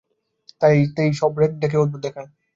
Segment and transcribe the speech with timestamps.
[0.61, 2.29] তাতেই সব ঢেকে রেখে অদ্ভুত দেখায়।